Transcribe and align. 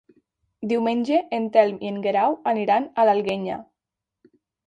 Diumenge 0.69 1.19
en 1.39 1.43
Telm 1.57 1.75
i 1.85 1.91
en 1.91 1.99
Guerau 2.07 2.35
aniran 2.53 2.89
a 3.01 3.05
l'Alguenya. 3.09 3.59